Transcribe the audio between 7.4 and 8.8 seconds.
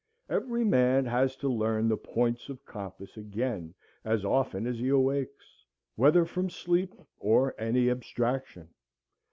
any abstraction.